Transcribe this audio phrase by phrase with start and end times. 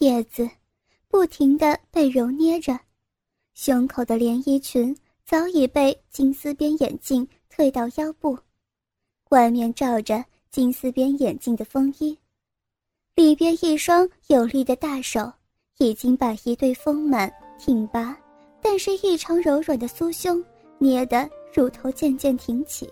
[0.00, 0.48] 叶子
[1.08, 2.78] 不停地被揉捏着，
[3.52, 8.38] 胸口的连衣裙早已被金丝边眼镜退到腰部，
[9.28, 12.18] 外面罩着金丝边眼镜的风衣，
[13.14, 15.30] 里边一双有力的大手
[15.76, 18.18] 已经把一对丰满挺拔，
[18.62, 20.42] 但是异常柔软的酥胸
[20.78, 22.90] 捏得乳头渐渐挺起，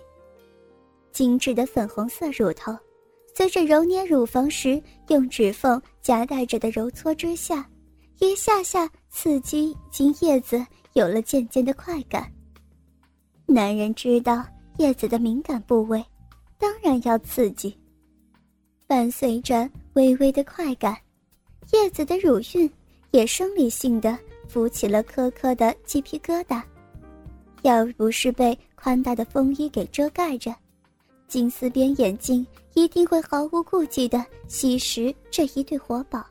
[1.11, 2.71] 精致的粉红色乳头。
[3.39, 7.65] 随着揉捏乳房时用指缝夹带着的揉搓之下，
[8.19, 12.29] 一下下刺激进叶子，有了渐渐的快感。
[13.45, 14.45] 男人知道
[14.77, 16.03] 叶子的敏感部位，
[16.57, 17.73] 当然要刺激。
[18.85, 20.97] 伴随着微微的快感，
[21.71, 22.69] 叶子的乳晕
[23.11, 26.61] 也生理性的浮起了颗颗的鸡皮疙瘩。
[27.61, 30.53] 要不是被宽大的风衣给遮盖着。
[31.29, 36.25] 金丝边眼镜一定会毫无顾忌地吸食这一对活宝，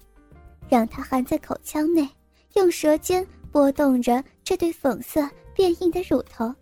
[0.68, 2.06] 让它含在口腔内，
[2.54, 6.52] 用舌尖拨动着这对粉色变硬的乳头，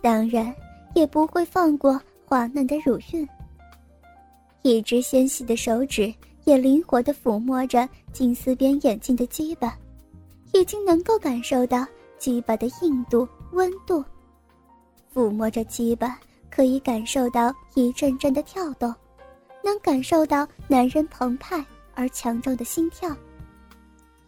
[0.00, 0.52] 当然
[0.94, 3.28] 也不会放过滑嫩的乳晕。
[4.62, 6.12] 一只纤细的手指
[6.44, 9.78] 也灵活地抚摸着金丝边眼镜的鸡巴，
[10.54, 11.86] 已经能够感受到
[12.18, 14.02] 鸡巴的硬度、温度，
[15.12, 16.18] 抚摸着鸡巴。
[16.54, 18.94] 可以感受到一阵阵的跳动，
[19.62, 23.10] 能感受到男人澎湃而强壮的心跳。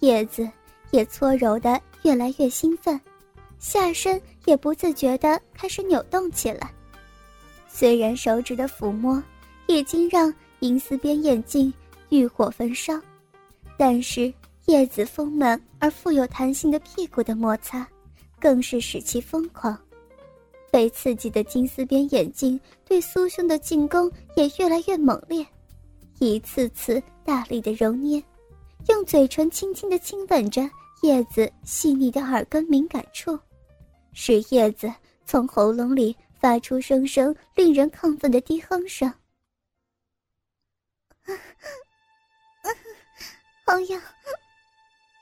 [0.01, 0.49] 叶子
[0.91, 3.01] 也搓揉得越来越兴奋，
[3.61, 6.69] 下身也不自觉地开始扭动起来。
[7.69, 9.23] 虽然手指的抚摸
[9.69, 11.73] 已经让银丝边眼镜
[12.09, 13.01] 欲火焚烧，
[13.77, 14.33] 但是
[14.65, 17.87] 叶子丰满而富有弹性的屁股的摩擦，
[18.41, 19.79] 更是使其疯狂。
[20.77, 25.43] 被刺激的金丝边眼睛对苏胸的进攻也越来越猛烈，
[26.19, 28.23] 一次次大力的揉捏，
[28.89, 33.41] 用嘴唇轻轻的亲吻着叶子细腻的耳根敏感处，
[34.13, 34.93] 使叶子
[35.25, 39.11] 从喉咙里发出声声令人亢奋的低哼声。
[43.65, 44.03] 好痒！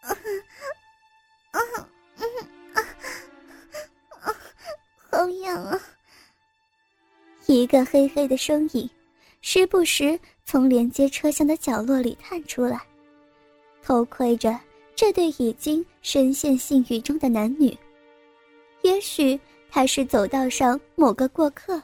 [5.24, 5.80] 好痒啊！
[7.46, 8.90] 一个黑黑的身影，
[9.40, 12.78] 时不时从连接车厢的角落里探出来，
[13.82, 14.60] 偷窥着
[14.94, 17.74] 这对已经深陷性欲中的男女。
[18.82, 19.40] 也许
[19.70, 21.82] 他是走道上某个过客，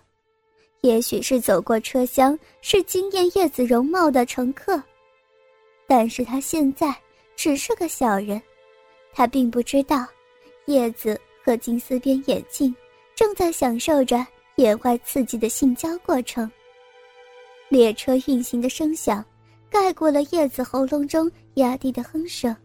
[0.83, 4.83] 也许是走过车厢是惊艳叶子容貌的乘客，
[5.87, 6.95] 但是他现在
[7.37, 8.39] 只是个小人，
[9.15, 10.07] 他并不知道
[10.67, 12.77] 叶子和金丝边眼镜。
[13.21, 14.27] 正在享受着
[14.57, 16.51] 野外刺激的性交过程。
[17.69, 19.23] 列车运行的声响
[19.69, 22.57] 盖过了叶子喉咙中压低的哼声，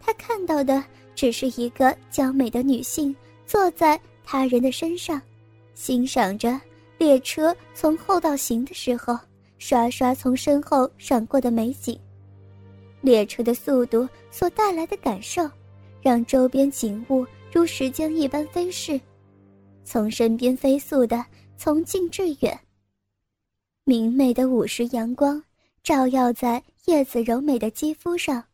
[0.00, 0.82] 他看到的
[1.14, 3.14] 只是一个娇美的女性
[3.46, 5.22] 坐在他人的身上，
[5.74, 6.60] 欣赏着
[6.98, 9.16] 列车从后到行的时候
[9.58, 11.96] 刷刷从身后闪过的美景。
[13.00, 15.48] 列车的速度所带来的感受，
[16.02, 19.00] 让周边景物如时间一般飞逝。
[19.90, 21.24] 从身边飞速的
[21.56, 22.60] 从近至远。
[23.84, 25.42] 明媚的午时阳光
[25.82, 28.44] 照耀在叶子柔美的肌肤上，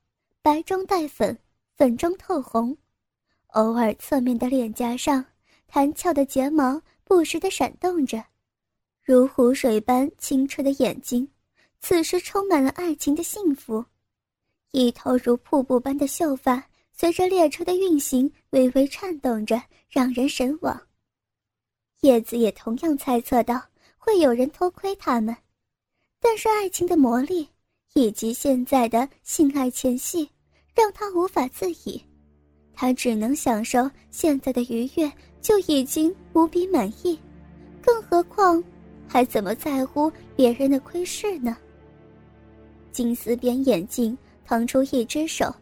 [0.43, 1.37] 白中带粉，
[1.77, 2.77] 粉中透红。
[3.49, 5.25] 偶尔侧面的脸颊上，
[5.67, 8.25] 弹翘的睫毛不时的闪动着，
[9.03, 11.28] 如湖水般清澈的眼睛，
[11.81, 13.84] 此时充满了爱情的幸福。
[14.71, 20.81] 一头如瀑布般的秀发随着列车的运行微微颤动着，让人神往。
[22.00, 23.62] 叶子也同样猜测到
[23.97, 25.34] 会有人偷窥他们，
[26.21, 27.49] 但是爱情的魔力
[27.94, 30.28] 以及现在的性爱前戏，
[30.75, 32.03] 让他无法自已。
[32.75, 35.10] 他只能享受现在的愉悦，
[35.41, 37.19] 就已经无比满意，
[37.81, 38.62] 更何况
[39.09, 41.56] 还怎么在乎别人的窥视呢？
[42.91, 45.55] 金丝边眼镜腾出一只手，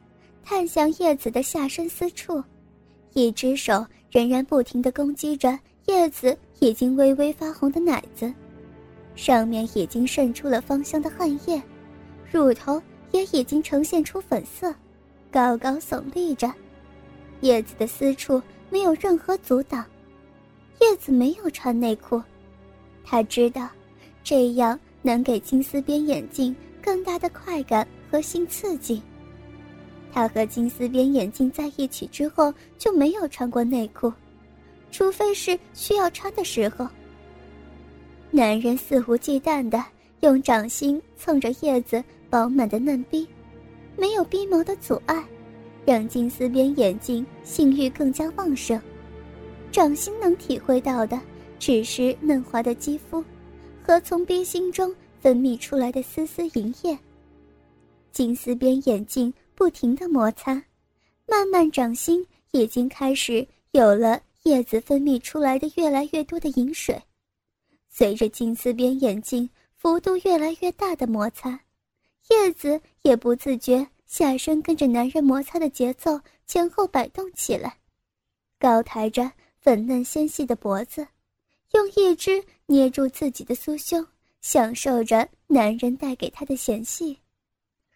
[0.42, 2.42] 探向叶子的下身私处，
[3.12, 5.58] 一只手仍然不停地攻击着。
[5.86, 8.32] 叶子已经微微发红的奶子，
[9.14, 11.60] 上面已经渗出了芳香的汗液，
[12.30, 12.80] 乳头
[13.10, 14.72] 也已经呈现出粉色，
[15.30, 16.52] 高高耸立着。
[17.40, 18.40] 叶子的私处
[18.70, 19.84] 没有任何阻挡，
[20.80, 22.22] 叶子没有穿内裤，
[23.04, 23.68] 他知道，
[24.22, 29.02] 这样能给金丝边眼镜更大的快感和性刺激。
[30.12, 34.12] 他和金丝边眼镜在一起之后就没有穿过内裤。
[34.92, 36.86] 除非是需要穿的时候。
[38.30, 39.84] 男人肆无忌惮的
[40.20, 43.26] 用掌心蹭着叶子饱满的嫩逼，
[43.96, 45.24] 没有逼毛的阻碍，
[45.84, 48.80] 让金丝边眼镜性欲更加旺盛。
[49.70, 51.20] 掌心能体会到的，
[51.58, 53.24] 只是嫩滑的肌肤，
[53.82, 56.96] 和从冰心中分泌出来的丝丝银液。
[58.12, 60.62] 金丝边眼镜不停的摩擦，
[61.26, 67.00] 慢慢掌心已经开始有了叶子分泌出来的越来越多的银水。
[67.88, 71.60] 随着金丝边眼镜幅度越来越大的摩擦，
[72.30, 77.78] 叶子也不自觉下身跟着男人摩擦的节奏前后摆动起来，
[78.58, 79.30] 高抬着。
[79.64, 81.06] 粉嫩纤细的脖子，
[81.70, 84.04] 用一只捏住自己的酥胸，
[84.40, 87.16] 享受着男人带给她的嫌隙。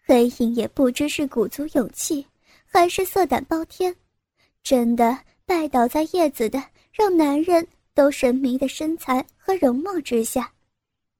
[0.05, 2.25] 黑影也不知是鼓足勇气，
[2.65, 3.93] 还是色胆包天，
[4.63, 6.61] 真的拜倒在叶子的
[6.91, 10.51] 让男人都神迷的身材和容貌之下，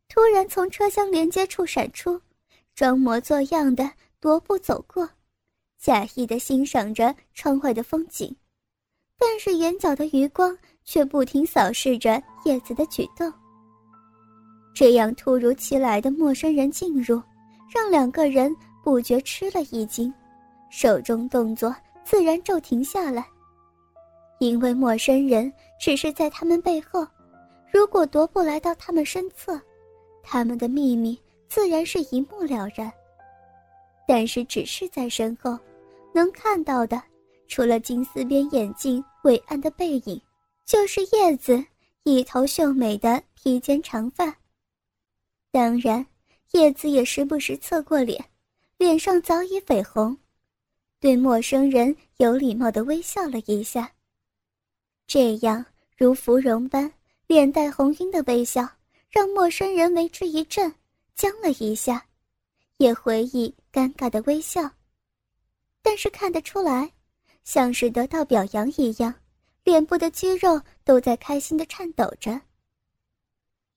[0.10, 2.22] 突然从车厢连接处闪出，
[2.76, 3.90] 装模作样的
[4.22, 5.10] 踱步走过，
[5.80, 8.36] 假意的欣赏着窗外的风景。
[9.18, 13.32] 但是眼角的余光却不停扫视着叶子的举动。
[14.76, 17.24] 这样突如其来的陌生人进入，
[17.74, 18.54] 让两个人
[18.84, 20.14] 不觉吃了一惊，
[20.70, 21.74] 手中动作
[22.04, 23.26] 自然骤停下来。
[24.40, 27.08] 因为陌生人只是在他们背后，
[27.72, 29.60] 如果踱步来到他们身侧，
[30.22, 32.92] 他们的秘密自然是一目了然。
[34.08, 35.58] 但是只是在身后，
[36.14, 37.02] 能看到的。
[37.50, 40.22] 除了金丝边眼镜伟岸的背影，
[40.66, 41.64] 就是叶子
[42.04, 44.36] 一头秀美的披肩长发。
[45.52, 46.06] 当然，
[46.52, 48.24] 叶子也时不时侧过脸，
[48.78, 50.18] 脸上早已绯红，
[51.00, 53.90] 对陌生人有礼貌的微笑了一下。
[55.08, 55.66] 这样
[55.98, 56.92] 如芙蓉般
[57.26, 58.68] 脸带红晕的微笑，
[59.10, 60.72] 让陌生人为之一震，
[61.16, 62.06] 僵了一下，
[62.78, 64.70] 也回忆尴尬的微笑。
[65.82, 66.92] 但是看得出来。
[67.44, 69.14] 像是得到表扬一样，
[69.64, 72.42] 脸部的肌肉都在开心的颤抖着。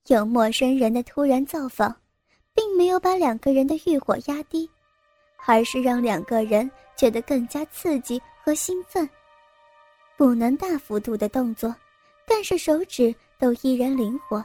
[0.08, 1.94] 有陌生人的突然造访，
[2.52, 4.68] 并没有把两个人的欲火压低，
[5.46, 9.08] 而是让两个人觉得更加刺激和兴奋。
[10.20, 11.74] 不能大幅度的动作，
[12.26, 14.44] 但是手指都依然灵活。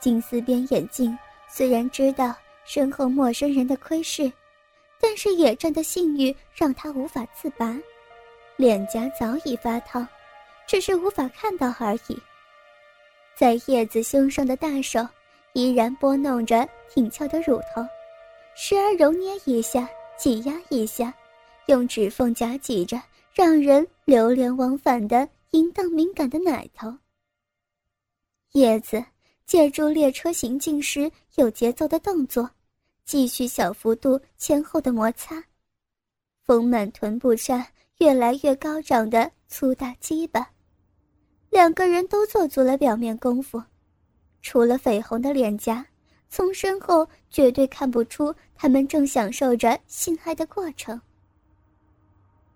[0.00, 1.14] 金丝边眼镜
[1.50, 2.34] 虽然知道
[2.64, 4.32] 身后陌生人的窥视，
[4.98, 7.78] 但是野战的性欲让他无法自拔。
[8.56, 10.08] 脸颊早已发烫，
[10.66, 12.18] 只是无法看到而已。
[13.36, 15.06] 在叶子胸上的大手
[15.52, 17.86] 依然拨弄着挺翘的乳头，
[18.56, 21.12] 时而揉捏一下，挤压一下，
[21.66, 22.98] 用指缝夹挤着
[23.34, 26.96] 让人流连忘返的淫荡敏感的奶头。
[28.52, 29.04] 叶子
[29.44, 32.48] 借助列车行进时有节奏的动作，
[33.04, 35.42] 继续小幅度前后的摩擦，
[36.44, 37.66] 丰满臀部上。
[37.98, 40.50] 越来越高涨的粗大鸡巴，
[41.48, 43.62] 两个人都做足了表面功夫，
[44.42, 45.86] 除了绯红的脸颊，
[46.28, 51.00] 从身后绝对看不出他们正享受着性爱的过程。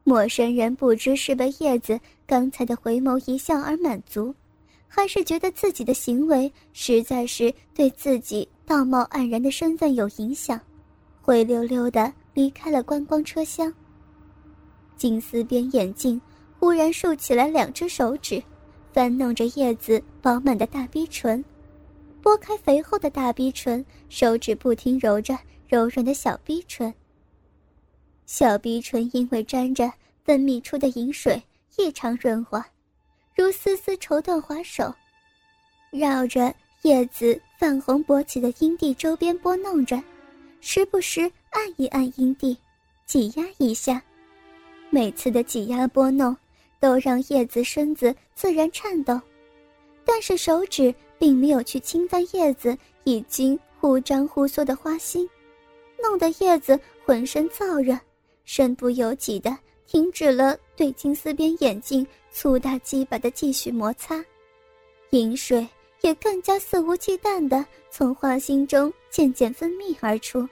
[0.08, 4.34] 陌生人不知是被叶子刚才的回眸一笑而满足，
[4.86, 10.58] 还是觉得自己的行为实在是对自己道貌岸然的身份有影响，
[11.20, 13.70] 灰溜溜的离开了观光车厢。
[14.96, 16.18] 金丝边眼镜
[16.58, 18.42] 忽然竖起来两只手指，
[18.94, 21.44] 翻弄着叶子饱满的大逼唇，
[22.22, 25.38] 拨开肥厚的大逼唇，手指不停揉着
[25.68, 26.94] 柔软的小逼唇。
[28.28, 29.90] 小鼻唇因为沾着
[30.22, 31.42] 分泌出的饮水，
[31.78, 32.62] 异常润滑，
[33.34, 34.94] 如丝丝绸缎滑手，
[35.90, 39.98] 绕着叶子泛红勃起的阴蒂周边拨弄着，
[40.60, 42.54] 时不时按一按阴蒂，
[43.06, 44.00] 挤压一下。
[44.90, 46.36] 每次的挤压拨弄，
[46.78, 49.18] 都让叶子身子自然颤抖，
[50.04, 55.26] 但是手指并没有去侵犯叶子已经忽张忽缩的花心，
[56.02, 57.98] 弄得叶子浑身燥热，
[58.50, 59.54] 身不由己的
[59.86, 64.24] 停止了对金丝边眼镜粗大鸡巴的继续摩擦，
[65.10, 65.68] 饮水
[66.00, 70.48] 也更加肆无忌惮的从花心中渐渐分泌而出。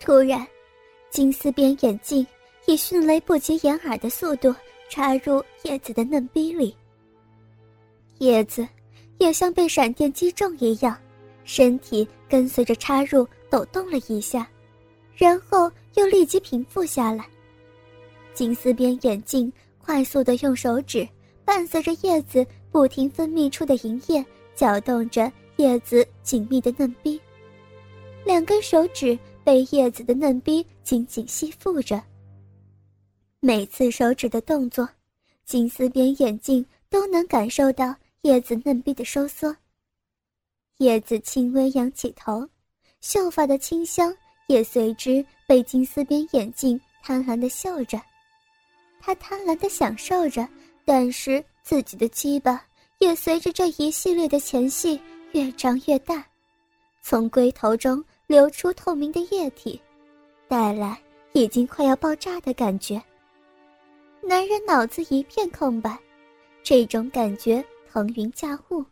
[0.00, 0.44] 突然，
[1.08, 2.26] 金丝边眼镜。
[2.66, 4.54] 以迅雷不及掩耳的速度
[4.88, 6.76] 插入叶子的嫩逼里。
[8.18, 8.64] 叶子
[9.18, 10.96] 也像被闪电击中一样，
[11.42, 14.48] 身体跟随着插入抖动了一下，
[15.16, 17.26] 然后又立即平复下来。
[18.34, 21.06] 金丝边眼镜快速的用手指
[21.44, 27.20] 伴随着叶子不停分泌出的银液，搅动着叶子紧密的嫩逼，
[28.24, 32.02] 两根手指被叶子的嫩逼紧紧吸附着。
[33.40, 34.88] 每次手指的动作，
[35.44, 39.54] 金丝边眼镜都能感受到叶子嫩逼的收缩。
[40.78, 42.48] 叶子轻微仰起头，
[43.00, 48.00] 秀发的清香也随之被金丝边眼镜贪婪的嗅着。
[49.00, 50.48] 他贪婪的享受着，
[50.84, 52.64] 但是自己的鸡巴
[52.98, 55.00] 也随着这一系列的前戏
[55.32, 56.24] 越长越大，
[57.02, 59.80] 从龟头中流出透明的液体，
[60.46, 60.96] 带来
[61.32, 63.02] 已经快要爆炸的感觉。
[64.22, 65.98] 男人脑子一片空白，
[66.62, 68.84] 这种感觉腾云驾雾。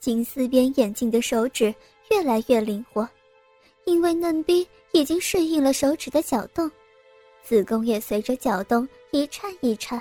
[0.00, 1.74] 金丝边眼镜的手指
[2.10, 3.06] 越来越灵活，
[3.84, 6.70] 因为嫩逼已经适应了手指的搅动。
[7.42, 10.00] 子宫也随着搅动一颤一颤，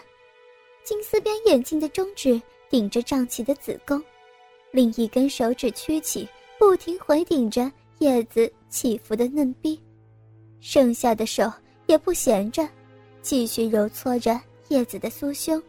[0.83, 4.01] 金丝边眼镜的中指顶着胀起的子宫，
[4.71, 9.77] 另一根手指屈起，不停回顶着叶子起伏的嫩逼，
[10.61, 11.51] 剩下的手
[11.87, 12.67] 也不闲着，
[13.21, 15.61] 继续揉搓着叶子的酥胸，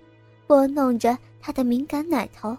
[0.47, 2.57] 拨弄着她的敏感奶头。